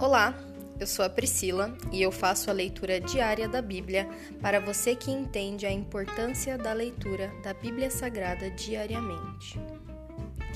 Olá, 0.00 0.34
eu 0.80 0.86
sou 0.86 1.04
a 1.04 1.10
Priscila 1.10 1.76
e 1.92 2.00
eu 2.00 2.10
faço 2.10 2.48
a 2.48 2.54
leitura 2.54 2.98
diária 2.98 3.46
da 3.46 3.60
Bíblia 3.60 4.08
para 4.40 4.58
você 4.58 4.96
que 4.96 5.10
entende 5.10 5.66
a 5.66 5.70
importância 5.70 6.56
da 6.56 6.72
leitura 6.72 7.30
da 7.42 7.52
Bíblia 7.52 7.90
Sagrada 7.90 8.50
diariamente. 8.50 9.60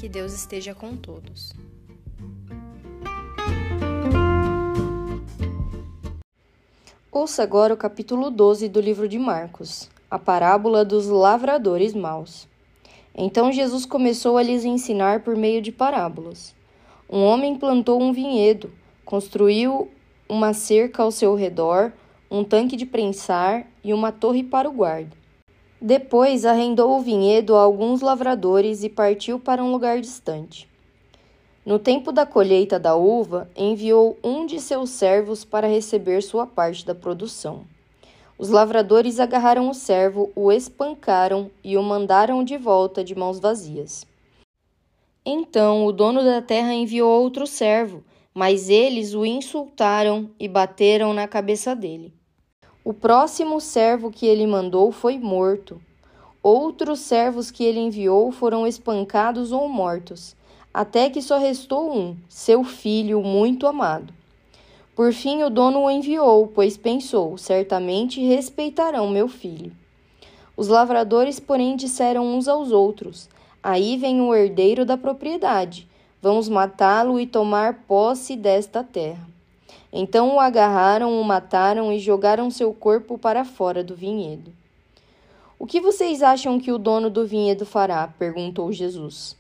Que 0.01 0.09
Deus 0.09 0.33
esteja 0.33 0.75
com 0.75 0.97
todos. 0.97 1.53
Ouça 7.13 7.43
agora 7.43 7.75
o 7.75 7.77
capítulo 7.77 8.31
12 8.31 8.67
do 8.71 8.81
livro 8.81 9.07
de 9.07 9.19
Marcos, 9.19 9.91
a 10.11 10.19
parábola 10.19 10.87
dos 10.87 11.07
lavradores 11.07 11.93
maus. 11.93 12.49
Então 13.15 13.53
Jesus 13.53 13.85
começou 13.85 14.39
a 14.39 14.43
lhes 14.43 14.65
ensinar 14.65 15.21
por 15.21 15.37
meio 15.37 15.61
de 15.61 15.71
parábolas. 15.71 16.55
Um 17.11 17.23
homem 17.23 17.59
plantou 17.59 18.03
um 18.03 18.11
vinhedo 18.11 18.73
Construiu 19.05 19.91
uma 20.27 20.55
cerca 20.55 21.03
ao 21.03 21.11
seu 21.11 21.35
redor, 21.35 21.93
um 22.31 22.43
tanque 22.43 22.75
de 22.75 22.87
prensar 22.87 23.67
e 23.85 23.93
uma 23.93 24.11
torre 24.11 24.43
para 24.43 24.69
o 24.69 24.73
guarda. 24.73 25.15
Depois 25.81 26.47
arrendou 26.47 26.97
o 26.97 27.03
vinhedo 27.03 27.55
a 27.55 27.61
alguns 27.61 28.01
lavradores 28.01 28.83
e 28.83 28.89
partiu 28.89 29.39
para 29.39 29.63
um 29.63 29.71
lugar 29.71 30.01
distante. 30.01 30.67
No 31.67 31.79
tempo 31.79 32.13
da 32.13 32.25
colheita 32.25 32.79
da 32.79 32.95
uva, 32.95 33.51
enviou 33.55 34.19
um 34.25 34.47
de 34.47 34.59
seus 34.59 34.91
servos 34.91 35.45
para 35.45 35.67
receber 35.67 36.23
sua 36.23 36.47
parte 36.47 36.87
da 36.87 36.95
produção. 36.95 37.65
Os 38.39 38.49
lavradores 38.49 39.21
agarraram 39.21 39.69
o 39.69 39.75
servo, 39.75 40.33
o 40.35 40.51
espancaram 40.51 41.51
e 41.63 41.77
o 41.77 41.83
mandaram 41.83 42.43
de 42.43 42.57
volta 42.57 43.05
de 43.05 43.15
mãos 43.15 43.39
vazias. 43.39 44.07
Então 45.25 45.87
o 45.87 45.93
dono 45.93 46.25
da 46.25 46.41
terra 46.41 46.73
enviou 46.73 47.23
outro 47.23 47.47
servo 47.47 48.03
mas 48.35 48.69
eles 48.69 49.15
o 49.15 49.25
insultaram 49.25 50.29
e 50.41 50.49
bateram 50.49 51.15
na 51.15 51.29
cabeça 51.29 51.75
dele. 51.75 52.13
O 52.83 52.93
próximo 52.93 53.61
servo 53.61 54.11
que 54.11 54.27
ele 54.27 54.45
mandou 54.45 54.91
foi 54.91 55.17
morto. 55.17 55.81
Outros 56.43 56.99
servos 56.99 57.51
que 57.51 57.63
ele 57.63 57.79
enviou 57.79 58.33
foram 58.33 58.67
espancados 58.67 59.53
ou 59.53 59.69
mortos, 59.69 60.35
até 60.73 61.09
que 61.09 61.23
só 61.23 61.39
restou 61.39 61.97
um, 61.97 62.17
seu 62.29 62.65
filho 62.65 63.23
muito 63.23 63.69
amado. 63.69 64.13
Por 64.97 65.13
fim, 65.13 65.45
o 65.45 65.49
dono 65.49 65.85
o 65.85 65.91
enviou, 65.91 66.49
pois 66.49 66.77
pensou: 66.77 67.39
certamente 67.39 68.21
respeitarão 68.21 69.09
meu 69.09 69.29
filho. 69.29 69.73
Os 70.57 70.69
lavradores, 70.69 71.41
porém, 71.41 71.77
disseram 71.77 72.27
uns 72.27 72.47
aos 72.49 72.71
outros: 72.71 73.29
Aí 73.63 73.97
vem 73.97 74.21
o 74.21 74.35
herdeiro 74.35 74.85
da 74.85 74.97
propriedade 74.97 75.89
Vamos 76.25 76.49
matá-lo 76.49 77.21
e 77.21 77.27
tomar 77.27 77.85
posse 77.87 78.35
desta 78.35 78.83
terra. 78.83 79.29
Então 79.93 80.37
o 80.37 80.41
agarraram, 80.41 81.21
o 81.21 81.23
mataram 81.23 81.93
e 81.93 81.99
jogaram 81.99 82.51
seu 82.51 82.73
corpo 82.73 83.19
para 83.19 83.45
fora 83.45 83.85
do 83.85 83.95
vinhedo. 83.95 84.51
O 85.59 85.67
que 85.67 85.83
vocês 85.83 86.23
acham 86.23 86.59
que 86.59 86.73
o 86.73 86.79
dono 86.79 87.11
do 87.11 87.27
vinhedo 87.27 87.67
fará? 87.67 88.09
perguntou 88.19 88.73
Jesus. 88.73 89.37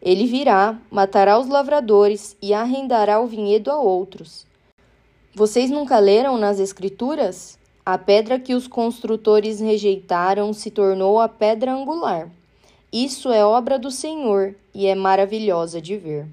Ele 0.00 0.24
virá, 0.24 0.78
matará 0.88 1.36
os 1.36 1.48
lavradores 1.48 2.36
e 2.40 2.54
arrendará 2.54 3.20
o 3.20 3.26
vinhedo 3.26 3.68
a 3.68 3.80
outros. 3.80 4.46
Vocês 5.34 5.68
nunca 5.68 5.98
leram 5.98 6.38
nas 6.38 6.60
Escrituras? 6.60 7.58
A 7.84 7.98
pedra 7.98 8.38
que 8.38 8.54
os 8.54 8.68
construtores 8.68 9.58
rejeitaram 9.58 10.52
se 10.52 10.70
tornou 10.70 11.18
a 11.18 11.28
pedra 11.28 11.72
angular. 11.72 12.30
Isso 12.92 13.30
é 13.30 13.44
obra 13.44 13.78
do 13.78 13.88
Senhor 13.88 14.56
e 14.74 14.88
é 14.88 14.96
maravilhosa 14.96 15.80
de 15.80 15.96
ver. 15.96 16.26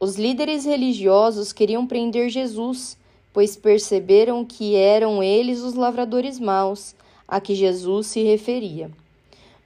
Os 0.00 0.16
líderes 0.16 0.64
religiosos 0.64 1.52
queriam 1.52 1.86
prender 1.86 2.30
Jesus, 2.30 2.96
pois 3.34 3.54
perceberam 3.54 4.46
que 4.46 4.74
eram 4.76 5.22
eles 5.22 5.60
os 5.60 5.74
lavradores 5.74 6.40
maus 6.40 6.94
a 7.28 7.38
que 7.38 7.54
Jesus 7.54 8.06
se 8.06 8.22
referia. 8.22 8.90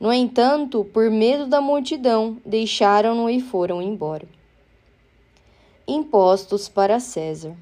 No 0.01 0.13
entanto, 0.13 0.85
por 0.85 1.09
medo 1.09 1.47
da 1.47 1.61
multidão, 1.61 2.39
deixaram-no 2.45 3.31
e 3.31 3.41
foram 3.41 3.81
embora. 3.81 4.27
Impostos 5.87 6.69
para 6.69 6.99
César. 6.99 7.55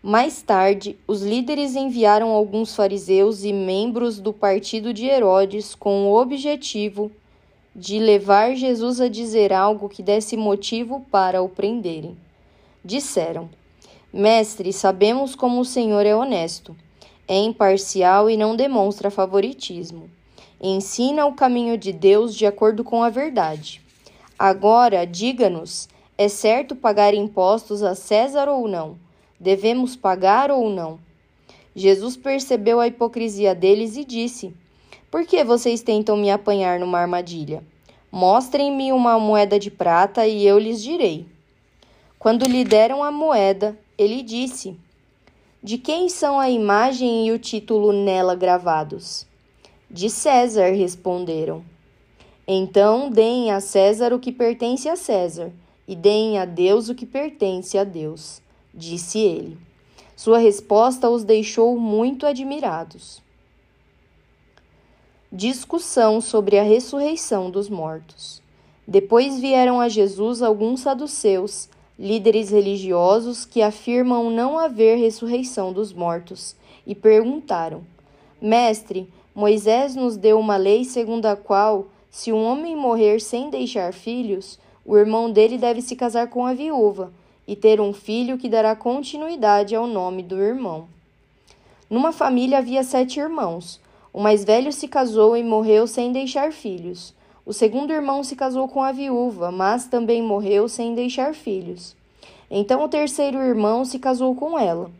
Mais 0.00 0.42
tarde, 0.42 0.96
os 1.08 1.22
líderes 1.22 1.74
enviaram 1.74 2.30
alguns 2.30 2.76
fariseus 2.76 3.42
e 3.42 3.52
membros 3.52 4.20
do 4.20 4.32
partido 4.32 4.94
de 4.94 5.06
Herodes 5.06 5.74
com 5.74 6.06
o 6.06 6.20
objetivo 6.20 7.10
de 7.74 7.98
levar 7.98 8.54
Jesus 8.54 9.00
a 9.00 9.08
dizer 9.08 9.52
algo 9.52 9.88
que 9.88 10.02
desse 10.02 10.36
motivo 10.36 11.06
para 11.10 11.42
o 11.42 11.48
prenderem. 11.48 12.16
Disseram: 12.84 13.48
Mestre, 14.12 14.72
sabemos 14.72 15.34
como 15.34 15.60
o 15.60 15.64
Senhor 15.64 16.04
é 16.04 16.14
honesto, 16.14 16.76
é 17.26 17.38
imparcial 17.38 18.28
e 18.28 18.36
não 18.36 18.54
demonstra 18.54 19.10
favoritismo. 19.10 20.10
Ensina 20.60 21.26
o 21.26 21.32
caminho 21.32 21.78
de 21.78 21.92
Deus 21.92 22.34
de 22.34 22.46
acordo 22.46 22.84
com 22.84 23.02
a 23.02 23.08
verdade. 23.08 23.80
Agora, 24.38 25.06
diga-nos: 25.06 25.88
é 26.18 26.28
certo 26.28 26.76
pagar 26.76 27.14
impostos 27.14 27.82
a 27.82 27.94
César 27.94 28.48
ou 28.48 28.68
não? 28.68 28.98
Devemos 29.40 29.96
pagar 29.96 30.50
ou 30.50 30.68
não? 30.68 31.00
Jesus 31.74 32.16
percebeu 32.16 32.78
a 32.78 32.86
hipocrisia 32.86 33.54
deles 33.54 33.96
e 33.96 34.04
disse: 34.04 34.54
por 35.12 35.26
que 35.26 35.44
vocês 35.44 35.82
tentam 35.82 36.16
me 36.16 36.30
apanhar 36.30 36.80
numa 36.80 36.98
armadilha? 36.98 37.62
Mostrem-me 38.10 38.92
uma 38.92 39.18
moeda 39.18 39.58
de 39.58 39.70
prata 39.70 40.26
e 40.26 40.46
eu 40.46 40.58
lhes 40.58 40.82
direi. 40.82 41.26
Quando 42.18 42.46
lhe 42.46 42.64
deram 42.64 43.04
a 43.04 43.12
moeda, 43.12 43.78
ele 43.98 44.22
disse: 44.22 44.74
De 45.62 45.76
quem 45.76 46.08
são 46.08 46.40
a 46.40 46.48
imagem 46.48 47.26
e 47.26 47.30
o 47.30 47.38
título 47.38 47.92
nela 47.92 48.34
gravados? 48.34 49.26
De 49.90 50.08
César, 50.08 50.70
responderam. 50.70 51.62
Então 52.48 53.10
deem 53.10 53.50
a 53.52 53.60
César 53.60 54.14
o 54.14 54.18
que 54.18 54.32
pertence 54.32 54.88
a 54.88 54.96
César, 54.96 55.52
e 55.86 55.94
deem 55.94 56.38
a 56.38 56.46
Deus 56.46 56.88
o 56.88 56.94
que 56.94 57.04
pertence 57.04 57.76
a 57.76 57.84
Deus, 57.84 58.40
disse 58.72 59.18
ele. 59.18 59.58
Sua 60.16 60.38
resposta 60.38 61.10
os 61.10 61.22
deixou 61.22 61.78
muito 61.78 62.24
admirados. 62.24 63.21
Discussão 65.34 66.20
sobre 66.20 66.58
a 66.58 66.62
ressurreição 66.62 67.50
dos 67.50 67.70
mortos. 67.70 68.42
Depois 68.86 69.40
vieram 69.40 69.80
a 69.80 69.88
Jesus 69.88 70.42
alguns 70.42 70.80
saduceus, 70.80 71.70
líderes 71.98 72.50
religiosos 72.50 73.46
que 73.46 73.62
afirmam 73.62 74.28
não 74.28 74.58
haver 74.58 74.98
ressurreição 74.98 75.72
dos 75.72 75.90
mortos, 75.90 76.54
e 76.86 76.94
perguntaram: 76.94 77.82
Mestre, 78.42 79.08
Moisés 79.34 79.96
nos 79.96 80.18
deu 80.18 80.38
uma 80.38 80.58
lei 80.58 80.84
segundo 80.84 81.24
a 81.24 81.34
qual, 81.34 81.86
se 82.10 82.30
um 82.30 82.44
homem 82.44 82.76
morrer 82.76 83.18
sem 83.18 83.48
deixar 83.48 83.94
filhos, 83.94 84.58
o 84.84 84.98
irmão 84.98 85.30
dele 85.30 85.56
deve 85.56 85.80
se 85.80 85.96
casar 85.96 86.28
com 86.28 86.44
a 86.44 86.52
viúva 86.52 87.10
e 87.48 87.56
ter 87.56 87.80
um 87.80 87.94
filho 87.94 88.36
que 88.36 88.50
dará 88.50 88.76
continuidade 88.76 89.74
ao 89.74 89.86
nome 89.86 90.22
do 90.22 90.42
irmão. 90.42 90.86
Numa 91.88 92.12
família 92.12 92.58
havia 92.58 92.84
sete 92.84 93.18
irmãos. 93.18 93.80
O 94.12 94.20
mais 94.20 94.44
velho 94.44 94.72
se 94.72 94.86
casou 94.86 95.36
e 95.36 95.42
morreu 95.42 95.86
sem 95.86 96.12
deixar 96.12 96.52
filhos. 96.52 97.14
O 97.46 97.52
segundo 97.52 97.92
irmão 97.92 98.22
se 98.22 98.36
casou 98.36 98.68
com 98.68 98.82
a 98.82 98.92
viúva, 98.92 99.50
mas 99.50 99.86
também 99.86 100.22
morreu 100.22 100.68
sem 100.68 100.94
deixar 100.94 101.34
filhos. 101.34 101.96
Então 102.50 102.84
o 102.84 102.88
terceiro 102.88 103.38
irmão 103.38 103.84
se 103.84 103.98
casou 103.98 104.34
com 104.34 104.58
ela. 104.58 104.90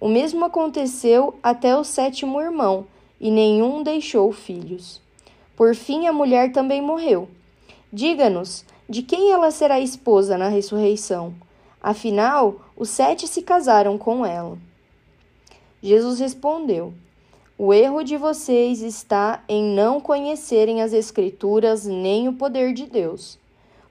O 0.00 0.08
mesmo 0.08 0.44
aconteceu 0.44 1.34
até 1.42 1.76
o 1.76 1.84
sétimo 1.84 2.40
irmão, 2.40 2.86
e 3.20 3.30
nenhum 3.30 3.82
deixou 3.82 4.32
filhos. 4.32 5.00
Por 5.56 5.74
fim, 5.74 6.06
a 6.06 6.12
mulher 6.12 6.52
também 6.52 6.80
morreu. 6.80 7.28
Diga-nos, 7.92 8.64
de 8.88 9.02
quem 9.02 9.32
ela 9.32 9.50
será 9.50 9.78
esposa 9.80 10.38
na 10.38 10.48
ressurreição? 10.48 11.34
Afinal, 11.80 12.60
os 12.76 12.88
sete 12.88 13.26
se 13.26 13.42
casaram 13.42 13.98
com 13.98 14.24
ela. 14.24 14.56
Jesus 15.82 16.20
respondeu: 16.20 16.94
o 17.58 17.72
erro 17.72 18.02
de 18.02 18.16
vocês 18.16 18.80
está 18.80 19.44
em 19.48 19.62
não 19.62 20.00
conhecerem 20.00 20.80
as 20.80 20.92
Escrituras 20.92 21.84
nem 21.84 22.26
o 22.28 22.32
poder 22.32 22.72
de 22.72 22.86
Deus. 22.86 23.38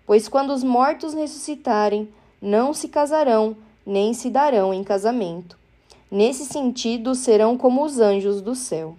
Pois 0.06 0.28
quando 0.28 0.52
os 0.52 0.64
mortos 0.64 1.14
ressuscitarem, 1.14 2.10
não 2.42 2.74
se 2.74 2.88
casarão, 2.88 3.56
nem 3.86 4.14
se 4.14 4.30
darão 4.30 4.74
em 4.74 4.84
casamento. 4.84 5.58
Nesse 6.10 6.46
sentido, 6.46 7.16
serão 7.16 7.56
como 7.56 7.86
os 7.86 8.00
anjos 8.00 8.42
do 8.42 8.56
céu. 8.56 8.96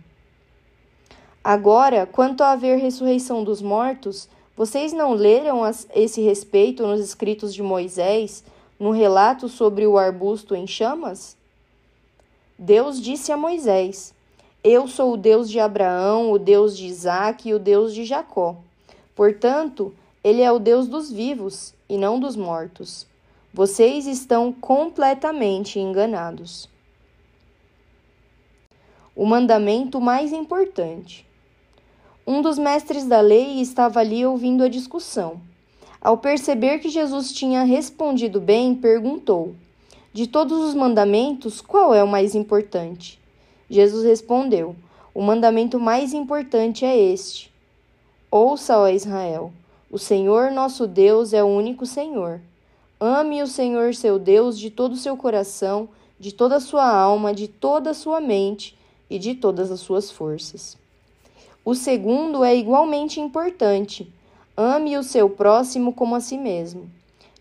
Agora, 1.44 2.06
quanto 2.06 2.42
a 2.42 2.52
haver 2.52 2.78
ressurreição 2.78 3.42
dos 3.42 3.60
mortos, 3.60 4.28
vocês 4.56 4.92
não 4.92 5.12
leram 5.12 5.60
esse 5.92 6.20
respeito 6.20 6.86
nos 6.86 7.00
escritos 7.00 7.52
de 7.52 7.62
Moisés, 7.62 8.44
no 8.78 8.92
relato 8.92 9.48
sobre 9.48 9.86
o 9.86 9.98
arbusto 9.98 10.54
em 10.54 10.66
chamas? 10.66 11.36
Deus 12.56 13.00
disse 13.00 13.32
a 13.32 13.36
Moisés: 13.36 14.14
eu 14.64 14.86
sou 14.86 15.14
o 15.14 15.16
Deus 15.16 15.50
de 15.50 15.58
Abraão, 15.58 16.30
o 16.30 16.38
Deus 16.38 16.76
de 16.76 16.86
Isaac 16.86 17.48
e 17.48 17.54
o 17.54 17.58
Deus 17.58 17.92
de 17.92 18.04
Jacó. 18.04 18.56
Portanto, 19.14 19.92
ele 20.22 20.40
é 20.40 20.52
o 20.52 20.60
Deus 20.60 20.86
dos 20.86 21.10
vivos 21.10 21.74
e 21.88 21.98
não 21.98 22.20
dos 22.20 22.36
mortos. 22.36 23.06
Vocês 23.52 24.06
estão 24.06 24.52
completamente 24.52 25.80
enganados. 25.80 26.68
O 29.16 29.26
mandamento 29.26 30.00
mais 30.00 30.32
importante. 30.32 31.26
Um 32.24 32.40
dos 32.40 32.56
mestres 32.56 33.04
da 33.04 33.20
lei 33.20 33.60
estava 33.60 33.98
ali 33.98 34.24
ouvindo 34.24 34.62
a 34.62 34.68
discussão. 34.68 35.40
Ao 36.00 36.16
perceber 36.16 36.78
que 36.78 36.88
Jesus 36.88 37.32
tinha 37.32 37.64
respondido 37.64 38.40
bem, 38.40 38.74
perguntou: 38.76 39.54
De 40.12 40.26
todos 40.28 40.58
os 40.58 40.74
mandamentos, 40.74 41.60
qual 41.60 41.92
é 41.92 42.02
o 42.02 42.08
mais 42.08 42.34
importante? 42.34 43.21
Jesus 43.72 44.04
respondeu: 44.04 44.76
O 45.14 45.22
mandamento 45.22 45.80
mais 45.80 46.12
importante 46.12 46.84
é 46.84 46.94
este: 46.94 47.50
Ouça, 48.30 48.76
ó 48.76 48.86
Israel, 48.86 49.50
o 49.90 49.98
Senhor 49.98 50.50
nosso 50.50 50.86
Deus 50.86 51.32
é 51.32 51.42
o 51.42 51.46
único 51.46 51.86
Senhor. 51.86 52.42
Ame 53.00 53.42
o 53.42 53.46
Senhor 53.46 53.94
seu 53.94 54.18
Deus 54.18 54.58
de 54.58 54.68
todo 54.68 54.92
o 54.92 54.96
seu 54.96 55.16
coração, 55.16 55.88
de 56.20 56.32
toda 56.32 56.56
a 56.56 56.60
sua 56.60 56.86
alma, 56.86 57.32
de 57.32 57.48
toda 57.48 57.92
a 57.92 57.94
sua 57.94 58.20
mente 58.20 58.76
e 59.08 59.18
de 59.18 59.34
todas 59.34 59.70
as 59.70 59.80
suas 59.80 60.10
forças. 60.10 60.76
O 61.64 61.74
segundo 61.74 62.44
é 62.44 62.54
igualmente 62.54 63.20
importante: 63.20 64.06
ame 64.54 64.98
o 64.98 65.02
seu 65.02 65.30
próximo 65.30 65.94
como 65.94 66.14
a 66.14 66.20
si 66.20 66.36
mesmo. 66.36 66.90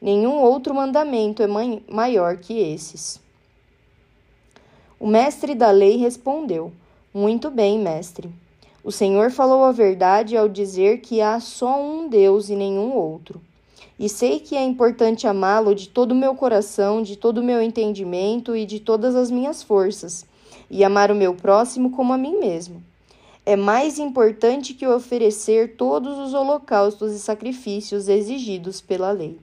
Nenhum 0.01 0.39
outro 0.39 0.74
mandamento 0.74 1.44
é 1.44 1.48
maior 1.89 2.38
que 2.38 2.57
esses. 2.57 3.19
O 5.01 5.07
mestre 5.07 5.56
da 5.56 5.71
lei 5.71 5.98
respondeu: 5.98 6.71
Muito 7.12 7.50
bem, 7.50 7.80
mestre. 7.80 8.30
O 8.83 8.92
Senhor 8.92 9.31
falou 9.31 9.63
a 9.63 9.71
verdade 9.71 10.38
ao 10.38 10.48
dizer 10.48 11.01
que 11.01 11.19
há 11.19 11.39
só 11.39 11.81
um 11.81 12.07
Deus 12.07 12.50
e 12.50 12.56
nenhum 12.56 12.95
outro. 12.95 13.42
E 13.98 14.07
sei 14.07 14.39
que 14.39 14.56
é 14.56 14.63
importante 14.63 15.25
amá-lo 15.25 15.74
de 15.74 15.89
todo 15.89 16.12
o 16.12 16.15
meu 16.15 16.36
coração, 16.36 17.01
de 17.01 17.15
todo 17.15 17.39
o 17.39 17.44
meu 17.44 17.59
entendimento 17.59 18.56
e 18.56 18.65
de 18.65 18.80
todas 18.80 19.15
as 19.15 19.31
minhas 19.31 19.63
forças, 19.63 20.24
e 20.69 20.83
amar 20.83 21.09
o 21.09 21.15
meu 21.15 21.33
próximo 21.33 21.89
como 21.89 22.13
a 22.13 22.18
mim 22.18 22.39
mesmo 22.39 22.83
é 23.45 23.56
mais 23.56 23.98
importante 23.98 24.74
que 24.74 24.86
oferecer 24.86 25.75
todos 25.75 26.18
os 26.19 26.33
holocaustos 26.33 27.12
e 27.12 27.19
sacrifícios 27.19 28.07
exigidos 28.07 28.80
pela 28.80 29.12
lei. 29.12 29.39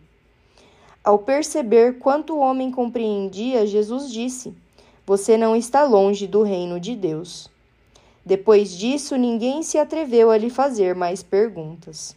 Ao 1.02 1.18
perceber 1.18 1.98
quanto 1.98 2.34
o 2.34 2.38
homem 2.38 2.70
compreendia, 2.70 3.66
Jesus 3.66 4.12
disse: 4.12 4.54
Você 5.08 5.38
não 5.38 5.56
está 5.56 5.84
longe 5.84 6.26
do 6.26 6.42
reino 6.42 6.78
de 6.78 6.94
Deus. 6.94 7.48
Depois 8.26 8.76
disso, 8.76 9.16
ninguém 9.16 9.62
se 9.62 9.78
atreveu 9.78 10.30
a 10.30 10.36
lhe 10.36 10.50
fazer 10.50 10.94
mais 10.94 11.22
perguntas. 11.22 12.14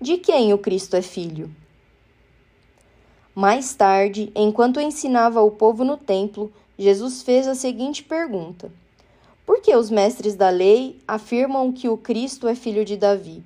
De 0.00 0.16
quem 0.16 0.54
o 0.54 0.58
Cristo 0.58 0.96
é 0.96 1.02
filho? 1.02 1.54
Mais 3.34 3.74
tarde, 3.74 4.32
enquanto 4.34 4.80
ensinava 4.80 5.42
o 5.42 5.50
povo 5.50 5.84
no 5.84 5.98
templo, 5.98 6.50
Jesus 6.78 7.22
fez 7.22 7.46
a 7.46 7.54
seguinte 7.54 8.02
pergunta: 8.02 8.72
porque 9.44 9.76
os 9.76 9.90
mestres 9.90 10.34
da 10.34 10.48
lei 10.48 10.98
afirmam 11.06 11.70
que 11.72 11.90
o 11.90 11.98
Cristo 11.98 12.48
é 12.48 12.54
filho 12.54 12.86
de 12.86 12.96
Davi. 12.96 13.44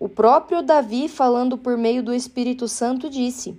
O 0.00 0.08
próprio 0.08 0.62
Davi, 0.62 1.06
falando 1.06 1.58
por 1.58 1.76
meio 1.76 2.02
do 2.02 2.14
Espírito 2.14 2.66
Santo, 2.66 3.10
disse: 3.10 3.54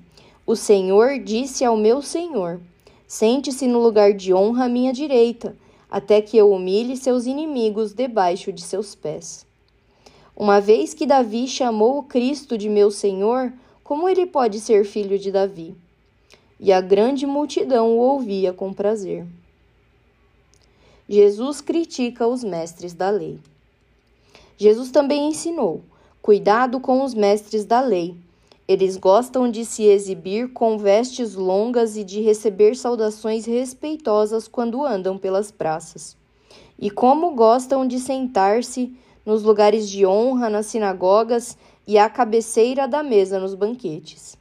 O 0.48 0.56
Senhor 0.56 1.20
disse 1.20 1.64
ao 1.64 1.78
meu 1.78 2.02
Senhor: 2.02 2.60
Sente-se 3.08 3.68
no 3.68 3.80
lugar 3.80 4.14
de 4.14 4.34
honra 4.34 4.66
à 4.66 4.70
minha 4.70 4.94
direita, 4.94 5.56
até 5.90 6.22
que 6.22 6.36
eu 6.36 6.52
humilhe 6.52 6.98
seus 6.98 7.26
inimigos 7.26 7.94
debaixo 7.94 8.52
de 8.52 8.62
seus 8.62 8.96
pés. 8.96 9.46
Uma 10.36 10.60
vez 10.60 10.94
que 10.94 11.06
Davi 11.06 11.48
chamou 11.48 12.00
o 12.00 12.04
Cristo 12.04 12.58
de 12.58 12.68
meu 12.68 12.90
Senhor, 12.90 13.54
como 13.84 14.10
ele 14.10 14.26
pode 14.26 14.60
ser 14.60 14.86
filho 14.86 15.20
de 15.20 15.32
Davi? 15.32 15.76
E 16.60 16.72
a 16.72 16.82
grande 16.82 17.28
multidão 17.28 17.92
o 17.92 18.00
ouvia 18.00 18.52
com 18.52 18.74
prazer. 18.74 19.28
Jesus 21.08 21.62
critica 21.62 22.26
os 22.26 22.44
mestres 22.44 22.94
da 22.94 23.10
lei. 23.10 23.38
Jesus 24.58 24.90
também 24.90 25.28
ensinou: 25.28 25.84
cuidado 26.22 26.80
com 26.80 27.04
os 27.04 27.14
mestres 27.14 27.66
da 27.66 27.82
lei. 27.82 28.16
Eles 28.66 28.96
gostam 28.96 29.52
de 29.52 29.66
se 29.66 29.84
exibir 29.84 30.54
com 30.54 30.78
vestes 30.78 31.36
longas 31.36 31.98
e 31.98 32.04
de 32.04 32.22
receber 32.22 32.76
saudações 32.76 33.46
respeitosas 33.46 34.48
quando 34.48 34.86
andam 34.86 35.18
pelas 35.18 35.52
praças. 35.52 36.16
E 36.80 36.90
como 36.90 37.36
gostam 37.36 37.86
de 37.86 38.00
sentar-se 38.00 38.96
nos 39.26 39.44
lugares 39.44 39.90
de 39.90 40.06
honra 40.06 40.50
nas 40.50 40.68
sinagogas 40.68 41.58
e 41.86 41.98
à 41.98 42.10
cabeceira 42.10 42.88
da 42.88 43.04
mesa 43.04 43.38
nos 43.38 43.54
banquetes. 43.54 44.38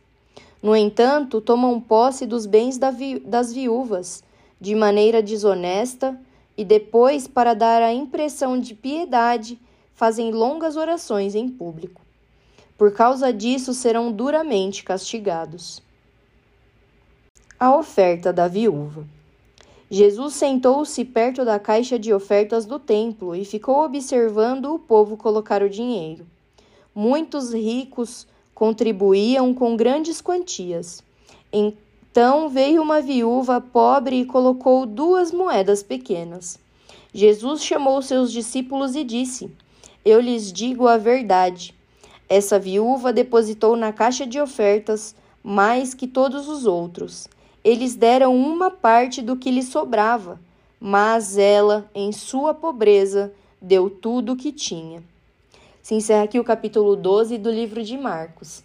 No 0.62 0.76
entanto, 0.76 1.40
tomam 1.40 1.80
posse 1.80 2.24
dos 2.24 2.46
bens 2.46 2.78
das 2.78 3.52
viúvas 3.52 4.22
de 4.60 4.76
maneira 4.76 5.20
desonesta 5.20 6.16
e 6.56 6.64
depois, 6.64 7.26
para 7.26 7.54
dar 7.54 7.82
a 7.82 7.92
impressão 7.92 8.60
de 8.60 8.72
piedade, 8.72 9.58
fazem 9.92 10.30
longas 10.30 10.76
orações 10.76 11.34
em 11.34 11.48
público. 11.48 12.00
Por 12.82 12.90
causa 12.92 13.32
disso, 13.32 13.72
serão 13.72 14.10
duramente 14.10 14.82
castigados. 14.82 15.80
A 17.56 17.76
oferta 17.76 18.32
da 18.32 18.48
viúva. 18.48 19.06
Jesus 19.88 20.34
sentou-se 20.34 21.04
perto 21.04 21.44
da 21.44 21.60
caixa 21.60 21.96
de 21.96 22.12
ofertas 22.12 22.66
do 22.66 22.80
templo 22.80 23.36
e 23.36 23.44
ficou 23.44 23.84
observando 23.84 24.74
o 24.74 24.80
povo 24.80 25.16
colocar 25.16 25.62
o 25.62 25.70
dinheiro. 25.70 26.26
Muitos 26.92 27.54
ricos 27.54 28.26
contribuíam 28.52 29.54
com 29.54 29.76
grandes 29.76 30.20
quantias. 30.20 31.04
Então 31.52 32.48
veio 32.48 32.82
uma 32.82 33.00
viúva 33.00 33.60
pobre 33.60 34.22
e 34.22 34.26
colocou 34.26 34.86
duas 34.86 35.30
moedas 35.30 35.84
pequenas. 35.84 36.58
Jesus 37.14 37.62
chamou 37.62 38.02
seus 38.02 38.32
discípulos 38.32 38.96
e 38.96 39.04
disse: 39.04 39.52
Eu 40.04 40.20
lhes 40.20 40.52
digo 40.52 40.88
a 40.88 40.96
verdade. 40.96 41.80
Essa 42.34 42.58
viúva 42.58 43.12
depositou 43.12 43.76
na 43.76 43.92
caixa 43.92 44.26
de 44.26 44.40
ofertas 44.40 45.14
mais 45.44 45.92
que 45.92 46.08
todos 46.08 46.48
os 46.48 46.64
outros. 46.64 47.28
Eles 47.62 47.94
deram 47.94 48.34
uma 48.34 48.70
parte 48.70 49.20
do 49.20 49.36
que 49.36 49.50
lhe 49.50 49.62
sobrava, 49.62 50.40
mas 50.80 51.36
ela, 51.36 51.90
em 51.94 52.10
sua 52.10 52.54
pobreza, 52.54 53.34
deu 53.60 53.90
tudo 53.90 54.32
o 54.32 54.36
que 54.36 54.50
tinha. 54.50 55.02
Se 55.82 55.94
encerra 55.94 56.22
aqui 56.22 56.40
o 56.40 56.44
capítulo 56.44 56.96
12 56.96 57.36
do 57.36 57.50
livro 57.50 57.84
de 57.84 57.98
Marcos. 57.98 58.64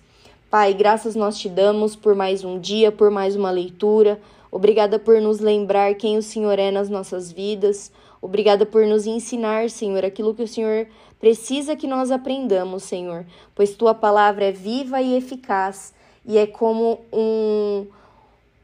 Pai, 0.49 0.73
graças 0.73 1.13
nós 1.13 1.37
te 1.37 1.49
damos 1.49 1.93
por 1.93 2.15
mais 2.15 2.41
um 2.45 2.57
dia, 2.57 2.89
por 2.89 3.11
mais 3.11 3.35
uma 3.35 3.51
leitura. 3.51 4.17
Obrigada 4.49 4.97
por 4.97 5.19
nos 5.19 5.41
lembrar 5.41 5.95
quem 5.95 6.17
o 6.17 6.21
Senhor 6.23 6.57
é 6.57 6.71
nas 6.71 6.89
nossas 6.89 7.29
vidas. 7.29 7.91
Obrigada 8.21 8.65
por 8.65 8.87
nos 8.87 9.05
ensinar, 9.05 9.69
Senhor, 9.69 10.05
aquilo 10.05 10.33
que 10.33 10.43
o 10.43 10.47
Senhor 10.47 10.87
precisa 11.19 11.75
que 11.75 11.85
nós 11.85 12.11
aprendamos, 12.11 12.83
Senhor, 12.83 13.25
pois 13.53 13.75
tua 13.75 13.93
palavra 13.93 14.45
é 14.45 14.51
viva 14.53 15.01
e 15.01 15.17
eficaz 15.17 15.93
e 16.25 16.37
é 16.37 16.47
como 16.47 17.01
um, 17.11 17.85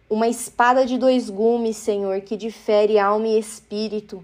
uma 0.10 0.29
espada 0.29 0.86
de 0.86 0.98
dois 0.98 1.29
gumes, 1.29 1.75
Senhor, 1.75 2.22
que 2.22 2.38
difere 2.38 2.98
alma 2.98 3.27
e 3.27 3.38
espírito. 3.38 4.24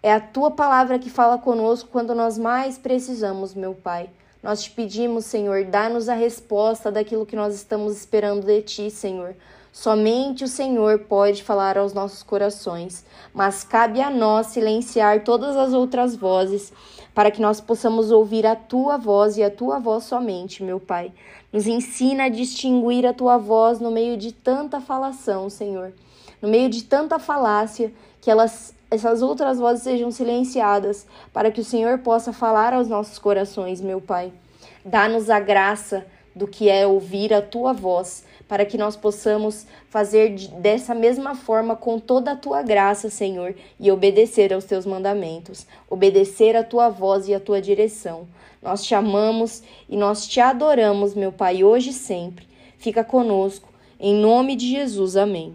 É 0.00 0.12
a 0.12 0.20
tua 0.20 0.52
palavra 0.52 0.96
que 1.00 1.10
fala 1.10 1.38
conosco 1.38 1.88
quando 1.90 2.14
nós 2.14 2.38
mais 2.38 2.78
precisamos, 2.78 3.52
meu 3.52 3.74
Pai. 3.74 4.08
Nós 4.44 4.62
te 4.62 4.70
pedimos, 4.72 5.24
Senhor, 5.24 5.64
dá-nos 5.64 6.06
a 6.06 6.12
resposta 6.12 6.92
daquilo 6.92 7.24
que 7.24 7.34
nós 7.34 7.54
estamos 7.54 7.96
esperando 7.96 8.44
de 8.44 8.60
ti, 8.60 8.90
Senhor. 8.90 9.34
Somente 9.72 10.44
o 10.44 10.48
Senhor 10.48 10.98
pode 10.98 11.42
falar 11.42 11.78
aos 11.78 11.94
nossos 11.94 12.22
corações, 12.22 13.06
mas 13.32 13.64
cabe 13.64 14.02
a 14.02 14.10
nós 14.10 14.48
silenciar 14.48 15.24
todas 15.24 15.56
as 15.56 15.72
outras 15.72 16.14
vozes 16.14 16.74
para 17.14 17.30
que 17.30 17.40
nós 17.40 17.58
possamos 17.58 18.10
ouvir 18.10 18.46
a 18.46 18.54
tua 18.54 18.98
voz 18.98 19.38
e 19.38 19.42
a 19.42 19.50
tua 19.50 19.78
voz 19.78 20.04
somente, 20.04 20.62
meu 20.62 20.78
Pai. 20.78 21.10
Nos 21.50 21.66
ensina 21.66 22.24
a 22.24 22.28
distinguir 22.28 23.06
a 23.06 23.14
tua 23.14 23.38
voz 23.38 23.80
no 23.80 23.90
meio 23.90 24.14
de 24.14 24.30
tanta 24.30 24.78
falação, 24.78 25.48
Senhor, 25.48 25.94
no 26.42 26.50
meio 26.50 26.68
de 26.68 26.84
tanta 26.84 27.18
falácia, 27.18 27.90
que 28.20 28.30
elas 28.30 28.74
essas 28.94 29.22
outras 29.22 29.58
vozes 29.58 29.82
sejam 29.82 30.10
silenciadas, 30.10 31.06
para 31.32 31.50
que 31.50 31.60
o 31.60 31.64
Senhor 31.64 31.98
possa 31.98 32.32
falar 32.32 32.72
aos 32.72 32.88
nossos 32.88 33.18
corações, 33.18 33.80
meu 33.80 34.00
Pai. 34.00 34.32
Dá-nos 34.84 35.30
a 35.30 35.40
graça 35.40 36.06
do 36.34 36.46
que 36.46 36.68
é 36.68 36.86
ouvir 36.86 37.32
a 37.32 37.40
tua 37.40 37.72
voz, 37.72 38.24
para 38.48 38.64
que 38.64 38.76
nós 38.76 38.96
possamos 38.96 39.66
fazer 39.88 40.36
dessa 40.60 40.94
mesma 40.94 41.34
forma 41.34 41.76
com 41.76 41.98
toda 41.98 42.32
a 42.32 42.36
tua 42.36 42.62
graça, 42.62 43.08
Senhor, 43.08 43.54
e 43.78 43.90
obedecer 43.90 44.52
aos 44.52 44.64
teus 44.64 44.84
mandamentos, 44.84 45.66
obedecer 45.88 46.56
a 46.56 46.64
tua 46.64 46.88
voz 46.88 47.28
e 47.28 47.34
a 47.34 47.40
tua 47.40 47.60
direção. 47.60 48.26
Nós 48.62 48.84
te 48.84 48.94
amamos 48.94 49.62
e 49.88 49.96
nós 49.96 50.26
te 50.26 50.40
adoramos, 50.40 51.14
meu 51.14 51.32
Pai, 51.32 51.62
hoje 51.62 51.90
e 51.90 51.94
sempre. 51.94 52.46
Fica 52.78 53.04
conosco, 53.04 53.68
em 53.98 54.14
nome 54.14 54.56
de 54.56 54.68
Jesus. 54.68 55.16
Amém. 55.16 55.54